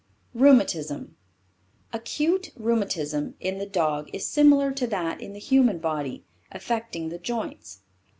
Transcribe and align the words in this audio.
RHEUMATISM. 0.35 1.11
Acute 1.93 2.49
rheumatism 2.55 3.35
in 3.39 3.59
the 3.59 3.67
dog 3.67 4.09
is 4.11 4.25
similar 4.25 4.71
to 4.71 4.87
that 4.87 5.21
in 5.21 5.33
the 5.33 5.39
human 5.39 5.77
body, 5.77 6.25
effecting 6.51 7.09
the 7.09 7.19
joints. 7.19 7.81